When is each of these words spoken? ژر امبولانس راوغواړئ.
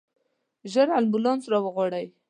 ژر 0.71 0.87
امبولانس 0.99 1.43
راوغواړئ. 1.51 2.05